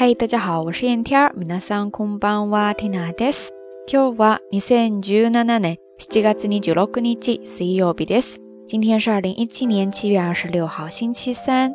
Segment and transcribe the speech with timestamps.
[0.00, 1.20] 嗨，大家好，我是燕天。
[1.20, 1.34] 儿。
[1.36, 3.48] 皆さんこんばんは，Tina です。
[3.92, 8.36] 今日は二千十七年七月二十六日、水曜日です。
[8.68, 11.72] 今天是二零一七年七月二十六号，星期三。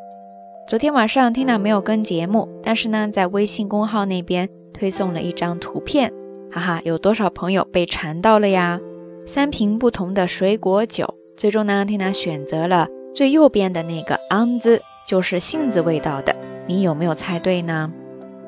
[0.70, 6.14] 昨天晚上 Tina 没有跟节目，但是呢，在微信公号那边推送了一张图片，
[6.50, 8.80] 哈哈，有多少朋友被馋到了呀？
[9.28, 16.34] 三瓶不同的水果酒，最终呢，Tina 选择了最右边的那个安子，就是杏子味道的。
[16.68, 17.92] 你有没有猜对呢？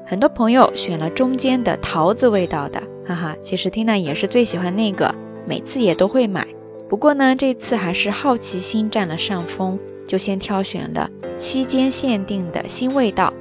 [0.07, 5.13] 很多朋友选了中间的桃子味道的，哈哈，其实 Tina 也是最喜欢那个，
[5.47, 6.45] 每次也都会买。
[6.87, 13.33] 不过呢，这次还是好奇心占了上风，就先挑选了期间限定的新味道。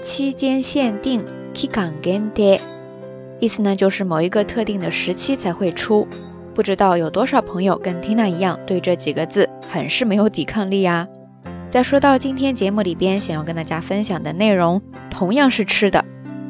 [0.00, 1.22] 期间限定
[1.52, 2.60] Kikan Gente，
[3.40, 6.08] 意思呢就是某一个特定的时期才会出。
[6.54, 11.06] 不知道有多少朋友跟 Tina 一样对这几个字很是没有抵抗力啊！
[11.68, 14.80] 再说到今天节目里边想要跟大家分享的内容，
[15.10, 16.05] 同样是吃的。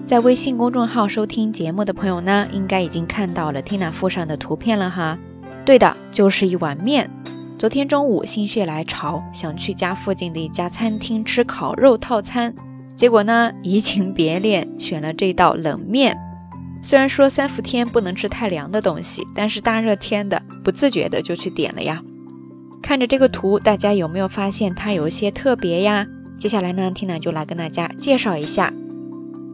[0.06, 5.19] 在微信公众号收听节目的朋友呢，应该已经看到了 Tina 附上的图片了哈。
[5.64, 7.11] 对的，就是一碗面。
[7.58, 12.55] 昨天中午心血来潮，想去家附近的一家餐厅吃烤肉套餐，
[12.95, 16.17] 结果呢，移情别恋，选了这道冷面。
[16.84, 22.00] 虽然说三伏天不能吃太凉的东西，但是大热天的，不自觉的就去点了呀。
[22.80, 26.06] 看着这个图，大家有没有发现它有一些特别呀？
[26.39, 28.73] 接下来呢，Tina 就来跟大家介绍一下。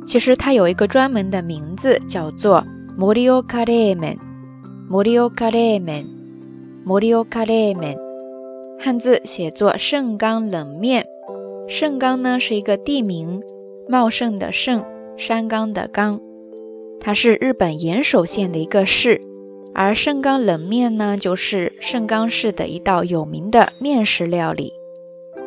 [0.04, 3.16] 其实它有一个专门的名字，叫做“m m m o o o r
[3.62, 5.96] r r i a e e n i o k a r e m e
[5.96, 6.08] n
[6.84, 7.98] m o r i o k a r e m e n
[8.78, 11.06] 汉字写作“盛冈冷面”。
[11.68, 13.40] 盛冈呢是一个地名，
[13.88, 14.84] 茂盛的盛，
[15.16, 16.20] 山冈的冈，
[17.00, 19.20] 它是日本岩手县的一个市。
[19.74, 24.72] 而盛冈冷面呢，就是盛冈市的一道有名的面食料理，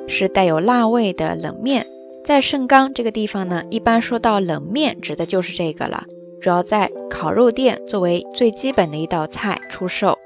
[0.07, 1.85] 是带有辣味的冷面。
[2.25, 6.05] 在盛冈这个地方呢，一般说到冷面，指的就是这个了，
[6.41, 10.17] 主要在烤肉店作为最基本的一道菜出售。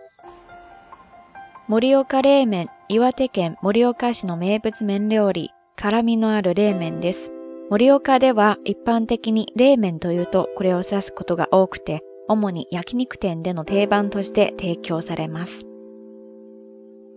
[1.67, 7.33] 盛岡冷麺、岩手県盛岡市の名物麺料理、辛味のある冷麺です。
[7.69, 15.65] 盛岡では一般的に冷麺というとこれを指すことが多くて、主に焼肉店での定番として提供されます。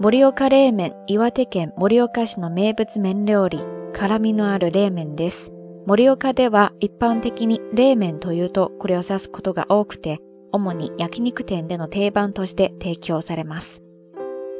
[0.00, 3.60] 盛岡冷麺、岩手県盛岡市の名物麺料理、
[3.92, 5.52] 辛みのある冷麺です。
[5.86, 10.18] 盛岡では一般的に冷麺というとこれを指すことが多くて、
[10.52, 13.82] 主に焼肉店での定番として提供されます。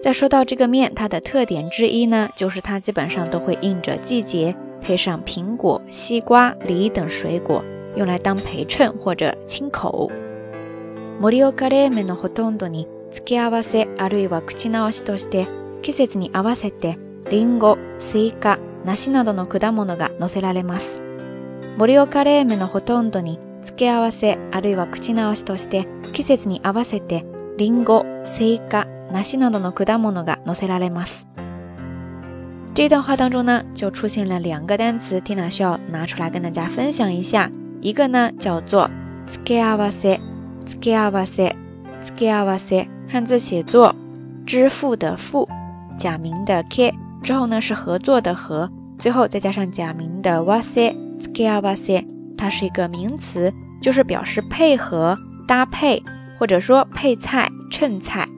[0.02, 7.64] 再说到这个面，它的特点之一呢，就是它基本上都会印着季节，配上苹果、西瓜、梨等水果，
[7.96, 10.10] 用来当陪衬或者清口。
[11.20, 15.46] 盛岡冷麺のほとんどに付け合わせあるいは口直しとして
[15.82, 16.98] 季節に合わせて
[17.30, 21.00] リンゴ、スイカ、梨などの果物が乗せられます。
[21.78, 27.24] 盛岡冷麺のほとんどに付け合わせあるいは口直しとして季節に合わせて
[27.56, 31.28] リンゴ、セイカ、梨などの果物が乗せられます。
[32.74, 37.50] 这段话当中呢，就出现了两个单词，缇娜需要拿出来跟大家分享一下。
[37.82, 38.88] 一个呢叫做
[39.26, 40.18] “付け合わせ”，
[40.66, 41.54] 付け合わせ，
[42.02, 43.94] 付け合わせ，汉字写作
[44.46, 45.46] “支付”的“付”，
[45.98, 48.68] 假名的 “k”，之后呢是合作的合，
[48.98, 52.04] 最后再加上假名的 wasi s k i a wasi，
[52.36, 55.16] 它是一个名词，就是表示配合、
[55.46, 56.02] 搭配，
[56.38, 58.28] 或者说配菜、衬菜。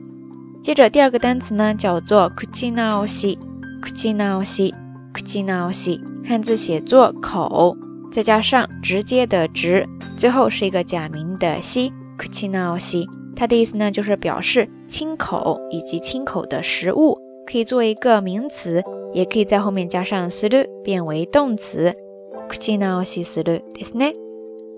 [0.62, 3.34] 接着第二个单词呢叫做 k u c h i n a o a s h i
[3.82, 5.32] k u c h i n a o a s h i k u c
[5.32, 7.74] h i n a o a s h i 汉字写作口，
[8.12, 9.86] 再加上直接的直，
[10.18, 13.06] 最后是一个假名的西 k u c h i n a o a s h i
[13.36, 17.23] 它的意思呢就是表示亲口以及亲口的食物。
[17.46, 18.82] 可以做一个名词，
[19.12, 21.94] 也可以在后面加上する变为动词。
[22.48, 22.72] 口直
[23.04, 24.14] しするですね。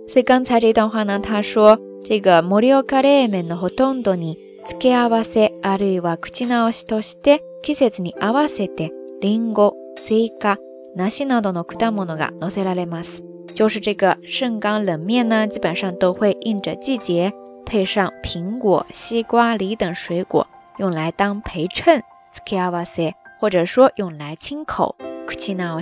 [0.09, 8.91] 所以刚才这段话呢，他说这个盛冈冷面のほとんどに付け合わせあるいは口直しとして季節に合わせて
[9.21, 10.59] リンゴ、西瓜、
[10.95, 13.23] なしなどのくだが乗せられます。
[13.55, 17.33] 就是这个盛冈冷面呢，基本上都会应着季节，
[17.65, 20.47] 配上苹果、西瓜、梨等水果，
[20.79, 22.03] 用来当陪衬。
[22.37, 24.97] skia wasi，或者说用来清口
[25.27, 25.81] ，kuchina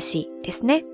[0.66, 0.84] i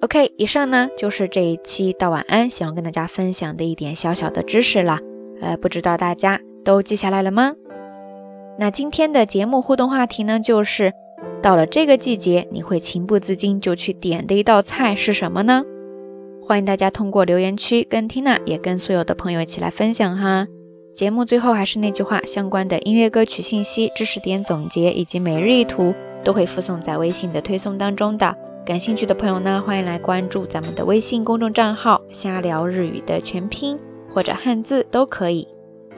[0.00, 4.98] OK，以上呢就是这一期到晚安，想要跟大家分享的一点小小的知识了。
[5.40, 7.52] 呃，不知道大家都记下来了吗？
[8.58, 10.92] 那今天的节目互动话题呢，就是
[11.40, 15.62] 到了这个季节，你会情不自禁就去点的一道菜是什么呢？
[16.44, 20.46] 欢迎大家通过留言区跟 Tina 也跟所有的朋友一起来分享哈。
[20.94, 28.36] 节目最后还是那句话，相关的音乐歌曲信息、知识点总结以及每日一图都会附送在微信的推送当中的。
[28.64, 33.78] 感兴趣的朋友呢，欢迎来关注咱们的微信公众账号“瞎聊日语”的全拼
[34.12, 35.48] 或者汉字都可以。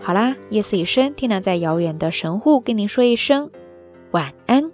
[0.01, 3.51] 好啦，夜色已深，天亮在遥远的神户跟您说一声
[4.13, 4.74] 晚安。